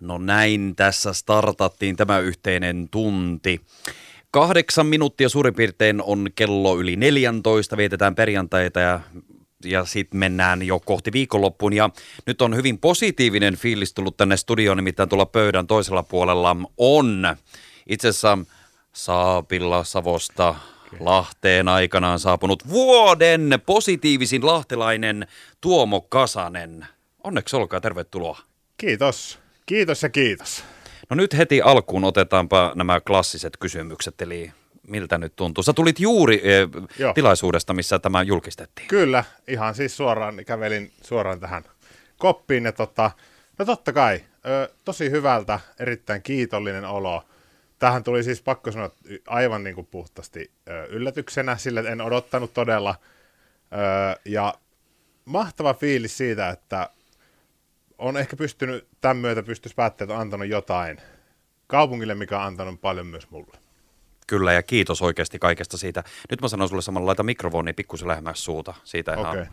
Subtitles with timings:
[0.00, 3.60] No näin tässä startattiin tämä yhteinen tunti.
[4.30, 9.00] Kahdeksan minuuttia suurin piirtein on kello yli 14, vietetään perjantaita ja
[9.64, 11.72] ja sitten mennään jo kohti viikonloppuun.
[11.72, 11.90] Ja
[12.26, 17.36] nyt on hyvin positiivinen fiilis tullut tänne studioon, nimittäin tuolla pöydän toisella puolella on
[17.86, 18.38] itse asiassa
[18.92, 20.54] Saapilla Savosta
[21.00, 25.26] Lahteen aikanaan saapunut vuoden positiivisin lahtelainen
[25.60, 26.86] Tuomo Kasanen.
[27.24, 28.38] Onneksi olkaa, tervetuloa.
[28.78, 29.45] Kiitos.
[29.66, 30.64] Kiitos ja kiitos.
[31.10, 34.52] No nyt heti alkuun otetaanpa nämä klassiset kysymykset, eli
[34.88, 35.64] miltä nyt tuntuu?
[35.64, 36.68] Sä tulit juuri eh,
[37.14, 38.88] tilaisuudesta, missä tämä julkistettiin.
[38.88, 41.64] Kyllä, ihan siis suoraan, kävelin suoraan tähän
[42.18, 43.10] koppiin ja tota,
[43.58, 47.24] no totta kai, ö, tosi hyvältä, erittäin kiitollinen olo.
[47.78, 48.90] Tähän tuli siis pakko sanoa
[49.26, 52.94] aivan niin kuin puhtaasti ö, yllätyksenä, sillä en odottanut todella.
[53.72, 54.54] Ö, ja
[55.24, 56.90] mahtava fiilis siitä, että
[57.98, 61.00] on ehkä pystynyt, tämän myötä pystyisi päättämään, että on antanut jotain
[61.66, 63.58] kaupungille, mikä on antanut paljon myös mulle.
[64.26, 66.04] Kyllä, ja kiitos oikeasti kaikesta siitä.
[66.30, 68.74] Nyt mä sanon sulle samalla, laita mikrofoni pikkusen lähemmäs suuta.
[68.84, 69.46] Siitä ihan okay.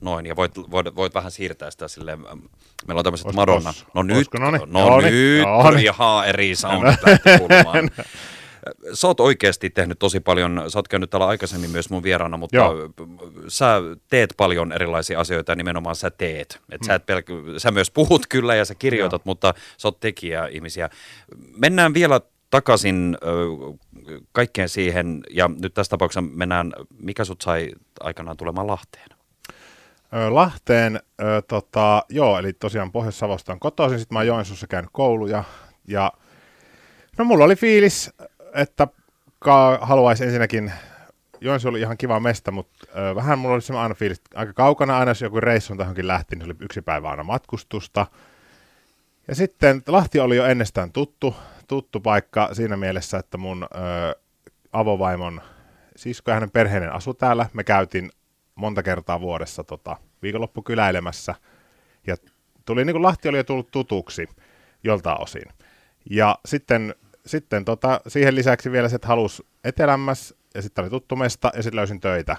[0.00, 2.20] noin, ja voit, voit, voit vähän siirtää sitä silleen.
[2.20, 3.74] Meillä on tämmöiset Madonna.
[3.94, 7.90] No nyt, no, no, no nyt, jaha, eri soundit lähti kuulumaan.
[8.92, 12.56] Sä oot oikeasti tehnyt tosi paljon, sä oot käynyt täällä aikaisemmin myös mun vieraana, mutta
[12.56, 12.74] Joo.
[13.48, 16.60] sä teet paljon erilaisia asioita ja nimenomaan sä teet.
[16.70, 16.86] Et mm.
[16.86, 19.24] sä, et pelk- sä myös puhut kyllä ja sä kirjoitat, Joo.
[19.24, 20.90] mutta sä oot tekijä ihmisiä.
[21.56, 23.18] Mennään vielä takaisin
[24.32, 29.08] kaikkeen siihen, ja nyt tässä tapauksessa mennään, mikä sut sai aikanaan tulemaan Lahteen?
[30.28, 35.44] Lahteen, ö, tota, joo, eli tosiaan Pohjois-Savosta on kotoisin, sitten mä oon Joensuussa käynyt kouluja,
[35.88, 36.12] ja
[37.18, 38.10] no mulla oli fiilis,
[38.54, 38.88] että
[39.80, 40.72] haluaisi ensinnäkin,
[41.40, 45.10] Joensuu oli ihan kiva mesta, mutta vähän mulla oli semmoinen aina fiilis, aika kaukana aina,
[45.10, 48.06] jos joku reissu on tähänkin lähti, niin se oli yksi päivä aina matkustusta,
[49.28, 51.36] ja sitten Lahti oli jo ennestään tuttu,
[51.68, 53.66] tuttu paikka siinä mielessä, että mun ö,
[54.72, 55.40] avovaimon
[55.96, 57.46] sisko ja hänen perheinen asu täällä.
[57.52, 58.10] Me käytiin
[58.54, 61.34] monta kertaa vuodessa tota, viikonloppu kyläilemässä.
[62.06, 62.16] Ja
[62.64, 64.28] tuli, niin kuin Lahti oli jo tullut tutuksi
[64.84, 65.48] joltain osin.
[66.10, 66.94] Ja sitten,
[67.26, 71.62] sitten tota, siihen lisäksi vielä se, että halusi etelämmäs, ja sitten oli tuttu mesta, ja
[71.62, 72.36] sitten löysin töitä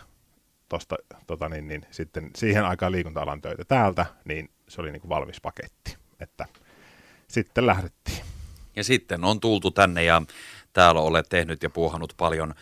[0.70, 0.96] tosta,
[1.28, 5.42] tota niin, niin, sitten siihen aikaan liikunta-alan töitä täältä, niin se oli niin kuin valmis
[5.42, 5.98] paketti.
[6.20, 6.46] Että
[7.28, 8.22] sitten lähdettiin.
[8.76, 10.22] Ja sitten on tultu tänne ja
[10.74, 12.54] täällä olet tehnyt ja puuhannut paljon.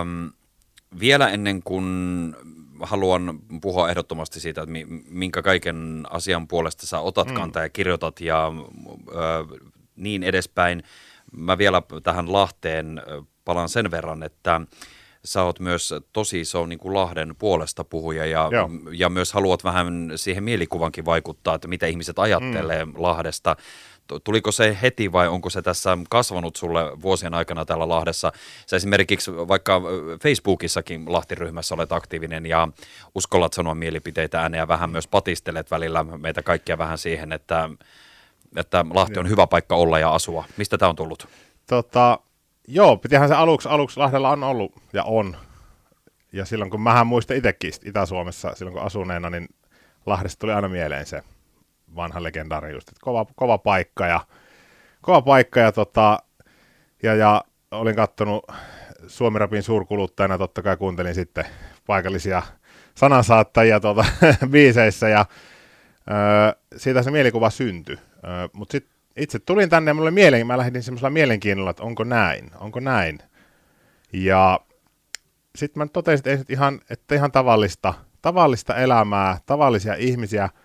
[0.00, 0.30] Öm,
[1.00, 1.86] vielä ennen kuin
[2.80, 4.72] haluan puhua ehdottomasti siitä, että
[5.08, 7.34] minkä kaiken asian puolesta sä otat mm.
[7.34, 8.52] kantaa ja kirjoitat ja
[9.08, 9.12] ö,
[9.96, 10.82] niin edespäin.
[11.32, 13.02] Mä vielä tähän Lahteen
[13.44, 14.60] palaan sen verran, että
[15.24, 18.50] sä oot myös tosi iso niin kuin Lahden puolesta puhuja ja,
[18.92, 22.92] ja myös haluat vähän siihen mielikuvankin vaikuttaa, että mitä ihmiset ajattelee mm.
[22.96, 23.56] Lahdesta.
[24.24, 28.32] Tuliko se heti vai onko se tässä kasvanut sulle vuosien aikana täällä Lahdessa?
[28.66, 29.82] Sä esimerkiksi vaikka
[30.22, 32.68] Facebookissakin Lahtiryhmässä olet aktiivinen ja
[33.14, 37.70] uskallat sanoa mielipiteitä ääneen ja vähän myös patistelet välillä meitä kaikkia vähän siihen, että,
[38.56, 40.44] että Lahti on hyvä paikka olla ja asua.
[40.56, 41.28] Mistä tämä on tullut?
[41.66, 42.18] Tota,
[42.68, 45.36] joo, pitihän se aluksi, aluksi Lahdella on ollut ja on.
[46.32, 49.48] Ja silloin kun mähän muistan itsekin Itä-Suomessa, silloin kun asuneena, niin
[50.06, 51.22] Lahdesta tuli aina mieleen se
[51.96, 54.20] vanha legendaari just, että kova, kova paikka ja,
[55.02, 56.18] kova paikka ja, tota,
[57.02, 58.44] ja, ja olin kattonut
[59.06, 61.44] Suomirapin suurkuluttajana, totta kai kuuntelin sitten
[61.86, 62.42] paikallisia
[62.94, 64.04] sanansaattajia tuota,
[64.50, 65.26] biiseissä ja
[66.10, 67.98] öö, siitä se mielikuva syntyi.
[68.52, 72.50] Mutta sitten itse tulin tänne ja mulle mielen, mä lähdin semmoisella mielenkiinnolla, että onko näin,
[72.60, 73.18] onko näin.
[74.12, 74.60] Ja
[75.56, 80.48] sitten mä totesin, että, ihan, että ihan tavallista, tavallista elämää, tavallisia ihmisiä–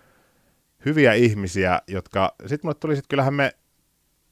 [0.84, 3.52] hyviä ihmisiä, jotka, sitten mulle tuli, että kyllähän me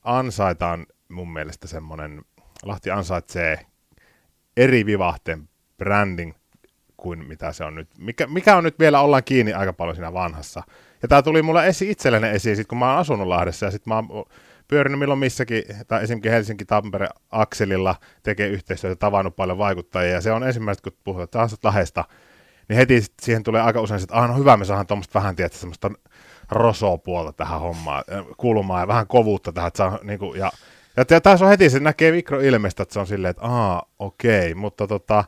[0.02, 2.24] ansaitaan mun mielestä semmoinen,
[2.62, 3.66] Lahti ansaitsee
[4.56, 5.48] eri vivahteen
[5.78, 6.32] branding
[6.96, 7.88] kuin mitä se on nyt.
[7.98, 10.62] Mikä, mikä on nyt vielä, ollaan kiinni aika paljon siinä vanhassa.
[11.02, 13.90] Ja tämä tuli mulle esi itselleni esiin, sit kun mä oon asunut Lahdessa ja sitten
[13.90, 14.24] mä oon
[14.68, 20.44] pyörinyt milloin missäkin, tai esimerkiksi Helsinki-Tampere akselilla tekee yhteistyötä, tavannut paljon vaikuttajia, ja se on
[20.44, 22.04] ensimmäistä, kun puhutaan taas Lahdesta,
[22.68, 25.58] niin heti siihen tulee aika usein, että ah, no hyvä, me saadaan tuommoista vähän, tietää,
[25.58, 25.90] semmoista
[26.50, 28.04] rosopuolta tähän hommaan,
[28.36, 30.52] kulmaa ja vähän kovuutta tähän, että saa, niin kuin, ja,
[30.96, 34.86] ja tässä on heti, se näkee mikroilmestä, että se on silleen, että aa, okei, mutta
[34.86, 35.24] tota,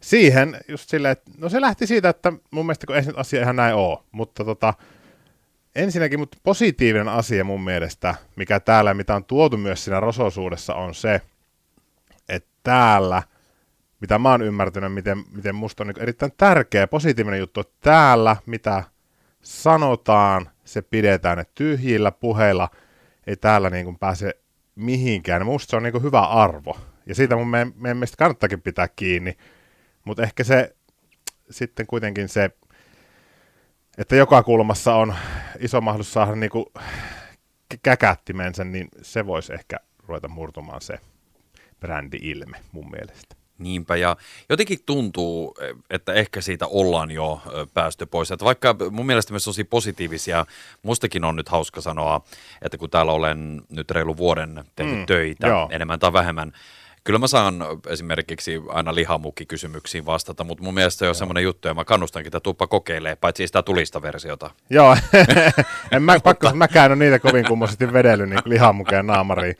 [0.00, 3.56] siihen just silleen, että no se lähti siitä, että mun mielestä kun ei asia ihan
[3.56, 4.74] näin ole, mutta tota,
[5.74, 10.94] ensinnäkin mutta positiivinen asia mun mielestä, mikä täällä, mitä on tuotu myös siinä rososuudessa, on
[10.94, 11.20] se,
[12.28, 13.22] että täällä,
[14.00, 18.36] mitä mä oon ymmärtänyt, miten, miten musta on niin erittäin tärkeä positiivinen juttu, että täällä,
[18.46, 18.84] mitä
[19.42, 22.68] sanotaan, se pidetään, että tyhjillä puheilla
[23.26, 24.34] ei täällä niin kuin pääse
[24.74, 25.46] mihinkään.
[25.46, 26.78] Musta se on niin kuin hyvä arvo.
[27.06, 29.36] Ja siitä mun meidän, meidän mielestä kannattakin pitää kiinni.
[30.04, 30.76] Mutta ehkä se
[31.50, 32.50] sitten kuitenkin se,
[33.98, 35.14] että joka kulmassa on
[35.58, 36.66] iso mahdollisuus saada niin kuin
[37.82, 39.76] käkättimensä, niin se voisi ehkä
[40.06, 40.98] ruveta murtumaan se
[41.80, 43.36] brändi-ilme mun mielestä.
[43.58, 44.16] Niinpä, ja
[44.48, 45.54] jotenkin tuntuu,
[45.90, 47.42] että ehkä siitä ollaan jo
[47.74, 48.30] päästy pois.
[48.30, 50.46] Että vaikka mun mielestä myös tosi positiivisia,
[50.82, 52.20] mustakin on nyt hauska sanoa,
[52.62, 55.68] että kun täällä olen nyt reilu vuoden tehnyt mm, töitä, joo.
[55.72, 56.52] enemmän tai vähemmän,
[57.04, 57.54] Kyllä mä saan
[57.88, 62.40] esimerkiksi aina lihamukki-kysymyksiin vastata, mutta mun mielestä se on semmoinen juttu, ja mä kannustankin, että
[62.40, 64.50] tuppa kokeilee, paitsi sitä tulista versiota.
[64.70, 64.96] Joo,
[65.92, 69.56] en mä, pakko, mäkään ole niitä kovin kummoisesti vedellyt niin lihamukeen naamariin.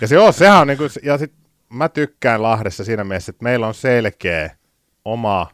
[0.00, 1.32] Ja se on, sehän on niin kuin, ja sit
[1.68, 4.50] mä tykkään Lahdessa siinä mielessä, että meillä on selkeä
[5.04, 5.46] oma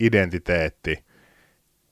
[0.00, 1.04] identiteetti.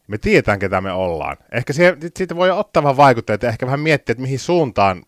[0.06, 1.36] Me tiedetään, ketä me ollaan.
[1.52, 5.02] Ehkä siihen, siitä voi ottaa vähän vaikutteita ja ehkä vähän miettiä, että mihin suuntaan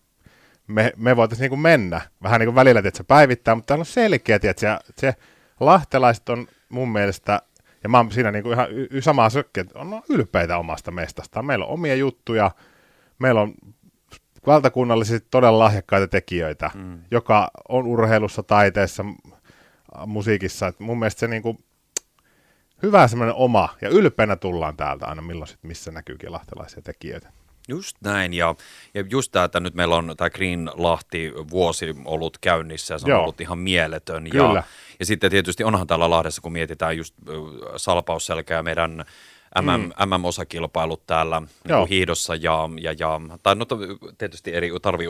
[0.69, 2.01] me, me voitaisiin niin mennä.
[2.23, 5.15] Vähän niin kuin välillä, että se päivittää, mutta täällä on selkeä, että se, se
[5.59, 7.41] lahtelaiset on mun mielestä,
[7.83, 10.91] ja mä oon siinä niin kuin ihan y- y- samaa sökkiä, että on ylpeitä omasta
[10.91, 11.45] mestastaan.
[11.45, 12.51] Meillä on omia juttuja,
[13.19, 13.53] meillä on
[14.47, 16.99] valtakunnallisesti todella lahjakkaita tekijöitä, mm.
[17.11, 19.05] joka on urheilussa, taiteessa,
[20.05, 20.67] musiikissa.
[20.67, 21.57] Et mun mielestä se niinku,
[22.83, 27.31] hyvä semmoinen oma, ja ylpeänä tullaan täältä aina milloin sit, missä näkyykin lahtelaisia tekijöitä.
[27.69, 28.55] Just näin, ja,
[28.93, 33.05] ja just tämä, että nyt meillä on tämä Green Lahti vuosi ollut käynnissä, ja se
[33.05, 33.21] on Joo.
[33.21, 34.29] ollut ihan mieletön.
[34.29, 34.59] Kyllä.
[34.59, 34.63] Ja,
[34.99, 37.15] ja sitten tietysti onhan täällä Lahdessa, kun mietitään just
[37.77, 39.05] salpausselkä ja meidän
[39.61, 40.15] MM, mm.
[40.15, 43.65] MM-osakilpailut täällä niin hiihdossa ja, ja, ja tai no,
[44.17, 45.05] tietysti eri tarvi,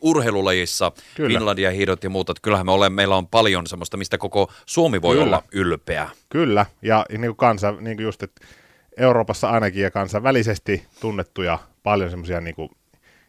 [0.00, 2.32] urheilulajissa, Finlandia hiidot ja muuta.
[2.32, 5.26] Että kyllähän me olemme, meillä on paljon semmoista, mistä koko Suomi voi Kyllä.
[5.26, 6.10] olla ylpeä.
[6.28, 8.46] Kyllä, ja niin kuin kansa, niin kuin just, että
[8.96, 12.70] Euroopassa ainakin ja kansainvälisesti tunnettuja paljon semmoisia niin kuin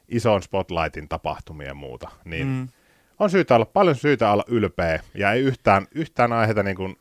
[0.10, 2.68] ison spotlightin tapahtumia ja muuta, niin mm.
[3.20, 6.98] on syytä olla, paljon syytä olla ylpeä ja ei yhtään, yhtään aiheita niin kuin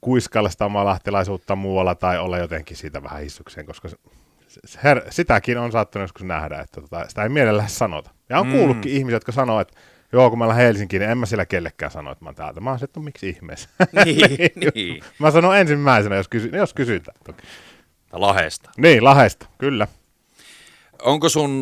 [0.00, 3.88] kuiskailla sitä omaa lahtelaisuutta muualla tai olla jotenkin siitä vähän hissukseen, koska
[4.84, 8.10] her, sitäkin on saattanut joskus nähdä, että tota, sitä ei mielellään sanota.
[8.28, 8.52] Ja on mm.
[8.52, 9.78] kuullutkin ihmisiä, jotka sanoo, että
[10.12, 12.60] joo, kun mä olen Helsinkiin, niin en mä sillä kellekään sano, että mä oon täältä.
[12.60, 13.68] Mä oon että no, miksi ihmeessä?
[14.04, 15.02] Niin, niin.
[15.20, 17.16] Mä sanon ensimmäisenä, jos, kysy, jos kysytään.
[17.24, 17.42] Toki.
[18.20, 18.70] Lahesta.
[18.76, 19.86] Niin, Lahesta, kyllä.
[21.02, 21.60] Onko sun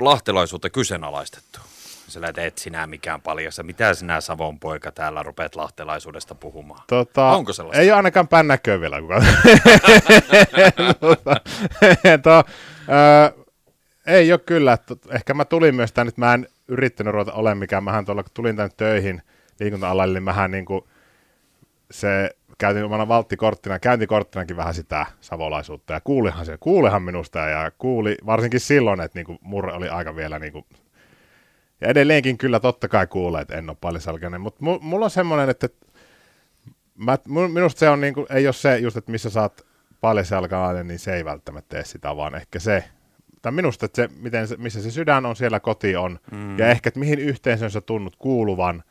[0.00, 1.60] lahtelaisuutta kyseenalaistettu?
[2.08, 3.62] Sillä et sinä mikään paljassa.
[3.62, 6.82] Mitä sinä Savon poika täällä rupeat lahtelaisuudesta puhumaan?
[6.86, 7.82] Tota, Onko sellaista?
[7.82, 9.22] Ei ole ainakaan pännäköä vielä kukaan.
[12.22, 12.42] to, ö,
[14.06, 14.78] ei ole kyllä.
[15.10, 17.84] Ehkä mä tulin myös tänne, mä en yrittänyt ruveta olemaan mikään.
[17.84, 19.22] Mähän tuolla, kun tulin tänne töihin
[19.60, 20.84] liikunta-alalle, niin mähän niin kuin
[21.90, 28.16] se käytin omana valttikorttina, käyntikorttinakin vähän sitä savolaisuutta ja kuulihan se, kuulihan minusta ja kuuli
[28.26, 30.66] varsinkin silloin, että niinku murre oli aika vielä niinku
[31.80, 35.68] ja edelleenkin kyllä totta kai kuulee, että en ole paljon mutta mulla on semmoinen, että
[36.94, 37.18] mä,
[37.52, 39.66] minusta se on niinku, ei ole se just, että missä saat
[40.00, 42.84] paljon salkanainen, niin se ei välttämättä tee sitä, vaan ehkä se,
[43.42, 46.58] tai minusta, että se, miten se, missä se sydän on, siellä koti on, mm.
[46.58, 48.82] ja ehkä, että mihin yhteisön sä tunnut kuuluvan,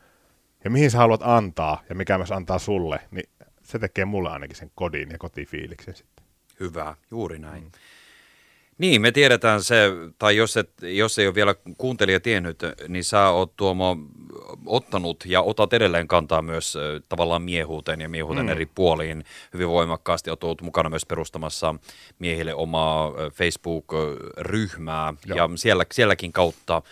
[0.64, 3.28] ja mihin sä haluat antaa, ja mikä myös antaa sulle, niin
[3.64, 6.24] se tekee mulle ainakin sen kodin ja kotifiiliksen sitten.
[6.60, 7.62] Hyvä, juuri näin.
[7.62, 7.70] Mm.
[8.78, 13.28] Niin, me tiedetään se, tai jos, et, jos ei ole vielä kuuntelija tiennyt, niin sä
[13.28, 13.96] oot Tuomo
[14.66, 16.78] ottanut ja otat edelleen kantaa myös
[17.08, 18.52] tavallaan miehuuteen ja miehuuteen mm.
[18.52, 20.30] eri puoliin hyvin voimakkaasti.
[20.30, 21.74] Oot ollut mukana myös perustamassa
[22.18, 25.36] miehille omaa Facebook-ryhmää Joo.
[25.36, 26.82] ja siellä, sielläkin kautta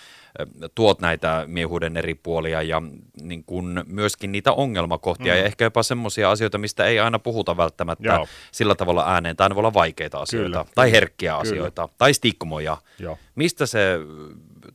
[0.74, 2.82] tuot näitä miehuuden eri puolia ja
[3.22, 5.38] niin kun myöskin niitä ongelmakohtia mm.
[5.38, 8.26] ja ehkä jopa semmoisia asioita, mistä ei aina puhuta välttämättä Joo.
[8.52, 9.36] sillä tavalla ääneen.
[9.36, 10.64] Tai ne voi olla vaikeita asioita Kyllä.
[10.74, 11.40] tai herkkiä Kyllä.
[11.40, 12.76] asioita tai stigmoja.
[12.98, 13.18] Joo.
[13.34, 13.98] Mistä se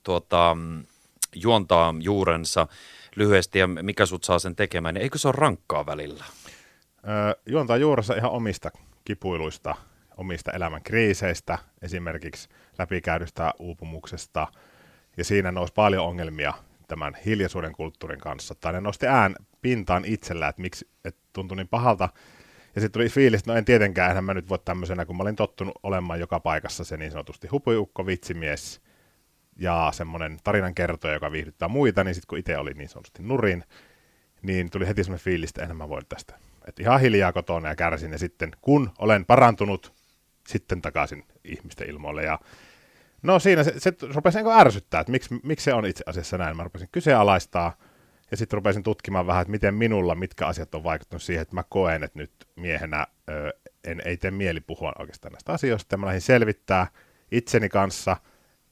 [0.04, 0.58] tuota,
[1.36, 2.68] juontaa juurensa
[3.16, 6.26] lyhyesti ja mikä sut saa sen tekemään, niin eikö se ole rankkaa välillä?
[7.08, 8.72] Öö, juontaa juurensa ihan omista
[9.06, 9.76] kipuiluista,
[10.18, 12.50] omista elämän kriiseistä, esimerkiksi
[12.80, 14.48] läpikäydystä uupumuksesta–
[15.18, 16.54] ja siinä nousi paljon ongelmia
[16.88, 21.68] tämän hiljaisuuden kulttuurin kanssa, tai ne nosti ään pintaan itsellä, että miksi että tuntui niin
[21.68, 22.10] pahalta,
[22.76, 25.24] ja sitten tuli fiilis, että no en tietenkään, enhän mä nyt voi tämmöisenä, kun mä
[25.24, 28.82] olin tottunut olemaan joka paikassa se niin sanotusti hupuiukko, vitsimies
[29.60, 33.64] ja semmoinen tarinan kertoja, joka viihdyttää muita, niin sitten kun itse oli niin sanotusti nurin,
[34.42, 36.36] niin tuli heti semmoinen fiilis, että enhän mä voi tästä.
[36.68, 39.94] Että ihan hiljaa kotona ja kärsin, ja sitten kun olen parantunut,
[40.48, 42.40] sitten takaisin ihmisten ilmoille, ja
[43.28, 46.58] No siinä se, se rupesi niin ärsyttää, että miksi, miksi se on itse asiassa näin.
[46.58, 47.78] Mä rupesin kyseenalaistaa
[48.32, 51.64] ja sitten rupesin tutkimaan vähän, että miten minulla, mitkä asiat on vaikuttanut siihen, että mä
[51.70, 53.54] koen, että nyt miehenä ö,
[53.84, 55.98] en, ei tee mieli puhua oikeastaan näistä asioista.
[55.98, 56.88] Mä lähdin selvittää
[57.32, 58.18] itseni kanssa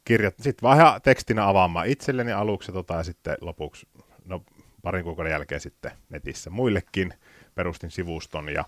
[0.06, 3.88] kirjoittaa, sitten ihan tekstinä avaamaan itselleni aluksi tota, ja sitten lopuksi,
[4.26, 4.44] no
[4.82, 7.14] parin kuukauden jälkeen sitten netissä muillekin
[7.56, 8.66] perustin sivuston ja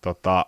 [0.00, 0.46] tota,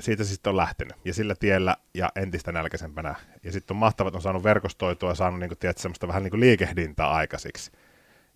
[0.00, 0.96] siitä sitten on lähtenyt.
[1.04, 3.14] Ja sillä tiellä ja entistä nälkäisempänä.
[3.44, 6.30] Ja sitten on mahtavat, on saanut verkostoitua ja saanut niin kuin, tiedät, semmoista vähän niin
[6.30, 7.72] kuin liikehdintää aikaisiksi.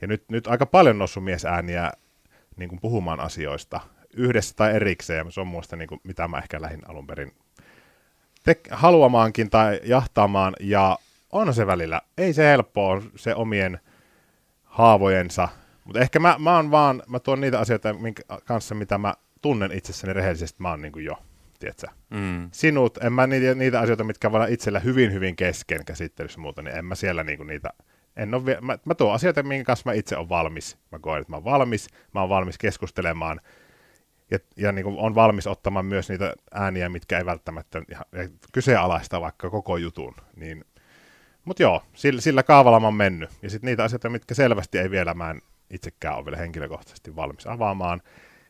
[0.00, 1.92] Ja nyt, nyt aika paljon noussut miesääniä
[2.56, 3.80] niin kuin puhumaan asioista
[4.14, 5.32] yhdessä tai erikseen.
[5.32, 7.32] Se on muista niin mitä mä ehkä lähdin alun perin
[8.44, 10.54] te- haluamaankin tai jahtaamaan.
[10.60, 10.98] Ja
[11.32, 12.00] on se välillä.
[12.18, 13.80] Ei se helppoa se omien
[14.64, 15.48] haavojensa.
[15.84, 19.72] Mutta ehkä mä, mä, oon vaan, mä tuon niitä asioita minkä kanssa, mitä mä tunnen
[19.72, 21.18] itsessäni rehellisesti, mä oon niin kuin jo
[21.62, 21.86] tiedätkö?
[22.10, 22.48] Mm.
[22.52, 26.76] Sinut, en mä niitä, niitä asioita, mitkä voi itsellä hyvin, hyvin kesken käsittelyssä muuta, niin
[26.76, 27.70] en mä siellä niinku niitä,
[28.16, 30.78] en ole, mä, mä tuon asioita, minkä kanssa mä itse olen valmis.
[30.92, 33.40] Mä koen, että mä oon valmis, mä oon valmis keskustelemaan
[34.30, 38.04] ja, ja niin kuin on valmis ottamaan myös niitä ääniä, mitkä ei välttämättä ihan,
[38.52, 40.14] kyseenalaista vaikka koko jutun.
[40.36, 40.64] Niin,
[41.44, 43.30] mutta joo, sillä, sillä kaavalla mä oon mennyt.
[43.42, 45.40] Ja sitten niitä asioita, mitkä selvästi ei vielä, mä en
[45.70, 48.02] itsekään ole vielä henkilökohtaisesti valmis avaamaan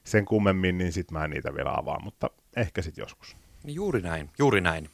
[0.04, 2.00] sen kummemmin, niin sitten mä en niitä vielä avaa.
[2.00, 3.36] Mutta ehkä sitten joskus.
[3.64, 4.90] Juuri näin, juuri näin.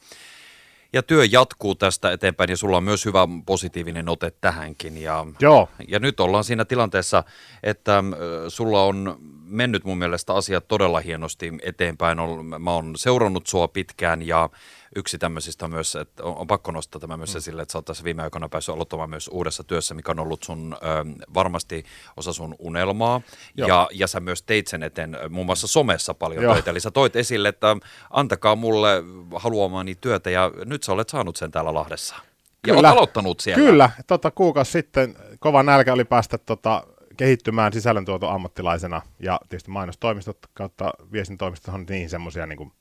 [0.93, 4.97] Ja työ jatkuu tästä eteenpäin ja sulla on myös hyvä positiivinen ote tähänkin.
[4.97, 5.69] Ja, Joo.
[5.87, 7.23] ja nyt ollaan siinä tilanteessa,
[7.63, 8.03] että
[8.47, 12.17] sulla on mennyt mun mielestä asiat todella hienosti eteenpäin.
[12.59, 14.49] Mä oon seurannut sua pitkään ja
[14.95, 17.37] yksi tämmöisistä myös, että on, on pakko nostaa tämä myös mm.
[17.37, 20.43] esille, että sä oot tässä viime aikoina päässyt aloittamaan myös uudessa työssä, mikä on ollut
[20.43, 21.85] sun ö, varmasti
[22.17, 23.21] osa sun unelmaa.
[23.57, 26.53] Ja, ja sä myös teit sen eteen muun muassa somessa paljon Joo.
[26.53, 26.71] töitä.
[26.71, 27.77] Eli sä toit esille, että
[28.09, 29.03] antakaa mulle
[29.35, 32.15] haluamani työtä ja nyt sä olet saanut sen täällä Lahdessa.
[32.15, 32.79] Ja Kyllä.
[32.79, 33.63] olet aloittanut siellä.
[33.63, 36.83] Kyllä, tota, kuukausi sitten kova nälkä oli päästä tota,
[37.17, 42.71] kehittymään sisällöntuoto ammattilaisena ja tietysti mainostoimistot kautta viestintoimistot on niin semmoisia niin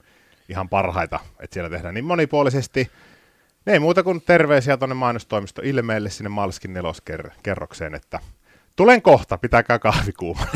[0.48, 2.90] ihan parhaita, että siellä tehdään niin monipuolisesti.
[3.66, 8.18] Ne ei muuta kuin terveisiä tuonne mainostoimisto ilmeelle sinne Malskin neloskerrokseen, että
[8.76, 10.40] tulen kohta, pitäkää kahvi kuuma.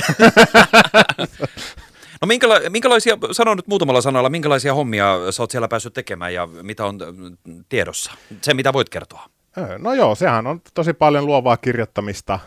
[2.23, 6.47] No minkäla- minkälaisia, sano nyt muutamalla sanalla, minkälaisia hommia sä oot siellä päässyt tekemään ja
[6.47, 6.99] mitä on
[7.69, 8.13] tiedossa?
[8.43, 9.27] Se, mitä voit kertoa.
[9.79, 12.39] No joo, sehän on tosi paljon luovaa kirjoittamista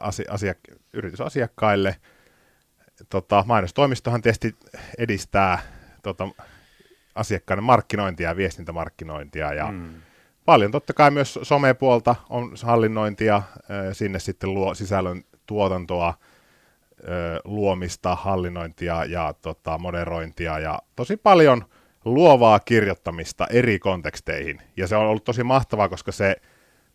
[0.00, 1.96] asi- asiak- yritysasiakkaille.
[3.08, 4.56] Tota, mainostoimistohan tietysti
[4.98, 5.58] edistää
[6.02, 6.28] tota,
[7.14, 9.88] asiakkaiden markkinointia ja viestintämarkkinointia ja mm.
[10.44, 13.42] paljon totta kai myös somepuolta on hallinnointia,
[13.92, 16.14] sinne sitten luo sisällön tuotantoa,
[17.44, 21.64] luomista, hallinnointia ja tota, moderointia ja tosi paljon
[22.04, 24.62] luovaa kirjoittamista eri konteksteihin.
[24.76, 26.36] Ja se on ollut tosi mahtavaa, koska se,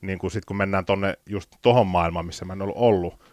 [0.02, 3.24] niin kun, sit kun mennään tonne just tohon maailmaan, missä mä en ollut ollut,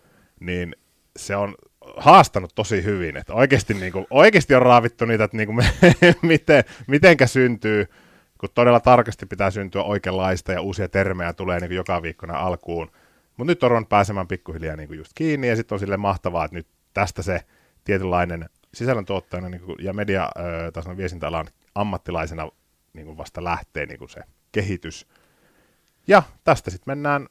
[0.40, 0.76] niin
[1.16, 1.54] se on
[1.96, 3.16] haastanut tosi hyvin.
[3.16, 5.66] Että oikeasti, niin kuin, oikeasti on raavittu niitä, että niin kuin,
[6.22, 7.86] miten, mitenkä syntyy,
[8.38, 12.90] kun todella tarkasti pitää syntyä oikeanlaista ja uusia termejä tulee niin kuin joka viikkona alkuun.
[13.36, 16.56] Mutta nyt on pääsemään pikkuhiljaa niin kuin just kiinni ja sitten on sille mahtavaa, että
[16.56, 17.40] nyt tästä se
[17.84, 20.22] tietynlainen sisällöntuottajana niin kuin, ja media
[20.86, 22.48] äh, viestintäalan ammattilaisena
[22.92, 24.20] niin kuin vasta lähtee niin kuin se
[24.52, 25.06] kehitys.
[26.06, 27.26] Ja tästä sitten mennään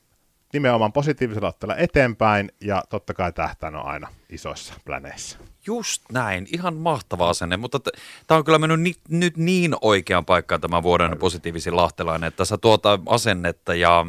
[0.54, 5.38] nimenomaan positiivisella otteella eteenpäin, ja totta kai tähtään on aina isoissa pläneissa.
[5.68, 10.26] Just näin, ihan mahtava asenne, mutta t- tämä on kyllä mennyt ni- nyt niin oikeaan
[10.26, 11.18] paikkaan tämä vuoden Aivan.
[11.18, 14.06] positiivisin lahtelainen, että sä tuota asennetta ja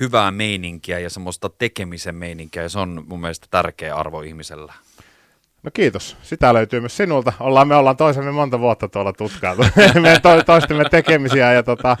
[0.00, 4.72] hyvää meininkiä ja semmoista tekemisen meininkiä, ja se on mun mielestä tärkeä arvo ihmisellä.
[5.62, 6.16] No kiitos.
[6.22, 7.32] Sitä löytyy myös sinulta.
[7.40, 9.62] Ollaan, me ollaan toisemme monta vuotta tuolla tutkailtu.
[10.02, 11.96] me to, toistemme tekemisiä ja tota,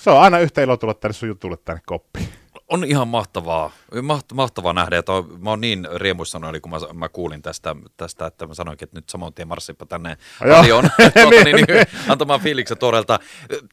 [0.00, 2.28] se on aina yhtä ilo tulla tänne sun jutulle tänne koppiin
[2.68, 3.70] on ihan mahtavaa,
[4.02, 4.98] maht, mahtavaa nähdä.
[4.98, 8.96] Että mä oon niin riemuissani, kun mä, mä kuulin tästä, tästä, että mä sanoinkin, että
[8.96, 11.66] nyt samoin tien marssipa tänne radioon tuota, niin, niin,
[12.08, 13.18] antamaan fiiliksen tuoreelta.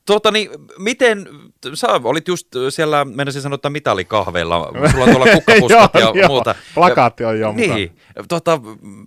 [0.06, 1.30] Tuota, niin, miten,
[1.74, 6.56] sä olit just siellä, menisin sanoa, että mitalikahveilla, sulla on tuolla kukkapuskat ja joo, muuta.
[6.76, 7.96] Plakaatti on jo Niin,
[8.30, 8.60] tuota,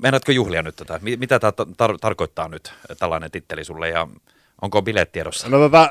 [0.03, 1.01] meinaatko juhlia nyt tätä?
[1.03, 4.09] Mitä tämä tar- tarkoittaa nyt, tällainen titteli sulle ja
[4.63, 5.49] onko bileet tiedossa?
[5.49, 5.91] No tota,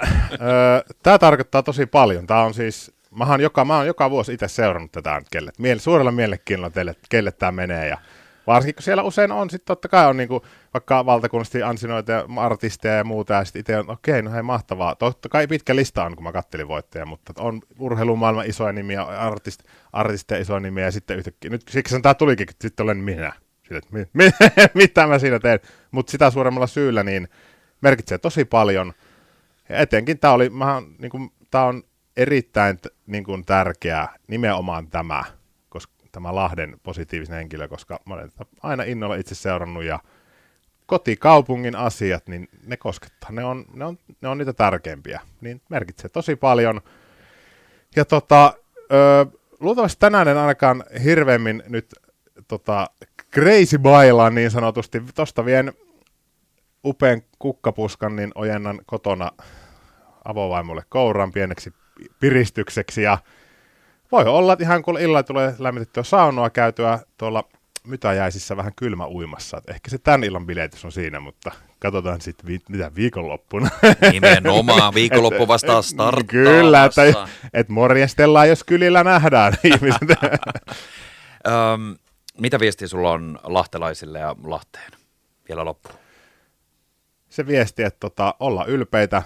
[1.03, 2.27] tämä tarkoittaa tosi paljon.
[2.27, 5.79] Tämä on siis mä oon joka, mä oon joka vuosi itse seurannut tätä kelle, miele,
[5.79, 7.98] suurella mielenkiinnolla teille, kelle tämä menee ja
[8.48, 12.96] varsinkin kun siellä usein on, sitten totta kai on niinku, vaikka valtakunnallisesti ansinoita ja artisteja
[12.96, 14.96] ja muuta, ja sitten itse on, okei, okay, no hei mahtavaa.
[14.96, 19.63] Totta kai pitkä lista on, kun mä kattelin voittajia, mutta on urheilumaailman isoja nimiä, artist,
[19.93, 23.34] artisteja isoja nimiä, ja sitten yhtäkkiä, nyt siksi tämä tulikin, että sitten olen minä.
[23.62, 24.32] Sitten, mi, mi,
[24.84, 25.60] mitä mä siinä teen?
[25.91, 27.27] Mutta sitä suuremmalla syyllä, niin
[27.82, 28.93] merkitsee tosi paljon.
[29.70, 31.84] Ja etenkin tämä oli, mä, niin kuin, tämä on
[32.17, 35.24] erittäin niin kuin tärkeää nimenomaan tämä,
[35.70, 38.32] koska tämä Lahden positiivinen henkilö, koska mä olen
[38.63, 40.00] aina innolla itse seurannut ja
[40.86, 43.32] kotikaupungin asiat, niin ne koskettaa.
[43.32, 45.22] Ne on, ne on, ne on niitä tärkeimpiä.
[45.41, 46.82] Niin merkitsee tosi paljon.
[47.96, 48.53] Ja tota,
[48.91, 49.25] ö,
[49.60, 51.96] luultavasti tänään en ainakaan hirveämmin nyt
[52.48, 52.89] tota,
[53.34, 55.01] crazy bailaan niin sanotusti.
[55.15, 55.74] Tosta vien
[56.86, 59.32] upean kukkapuskan, niin ojennan kotona
[60.25, 61.74] avovaimolle kouran pieneksi
[62.19, 63.17] piristykseksi ja
[64.12, 67.43] voi olla, että ihan kun illalla tulee lämmitettyä saunoa käytyä tuolla
[67.88, 69.57] mytäjäisissä vähän kylmä uimassa.
[69.57, 73.69] Et ehkä se tämän illan biletys on siinä, mutta katsotaan sitten vi- mitä viikonloppuna.
[74.12, 76.23] Nimenomaan, viikonloppu vasta starttaa.
[76.27, 77.01] Kyllä, että
[77.53, 80.01] et morjestellaan, jos kylillä nähdään ihmiset.
[81.47, 81.95] Öm,
[82.38, 84.91] mitä viestiä sulla on lahtelaisille ja Lahteen
[85.50, 85.95] vielä loppuun?
[87.29, 89.23] Se viesti, että tota, olla ylpeitä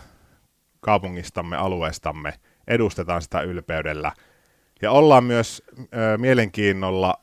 [0.79, 2.33] kaupungistamme, alueestamme,
[2.67, 4.11] edustetaan sitä ylpeydellä
[4.81, 7.21] ja ollaan myös ö, mielenkiinnolla,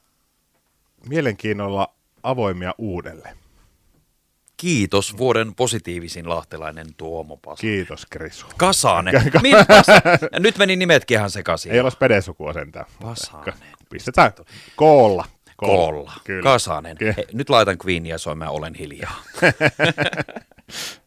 [1.08, 3.36] mielenkiinnolla avoimia uudelle.
[4.56, 7.60] Kiitos vuoden positiivisin lahtelainen Tuomo Pasa.
[7.60, 8.46] Kiitos, Krisu.
[8.56, 9.14] Kasanen.
[9.14, 9.66] Min-
[10.42, 11.72] Nyt meni nimetkin ihan sekaisin.
[11.72, 12.86] Ei ole spedesukua sentään.
[13.02, 13.54] Pasanen.
[13.90, 14.32] Pistetään
[14.76, 15.24] koolla.
[15.56, 16.12] Koolla.
[16.24, 16.42] Kyllä.
[16.42, 16.96] Kasanen.
[16.98, 17.14] Kyllä.
[17.16, 19.14] Hei, nyt laitan Queenia soimaan, olen hiljaa.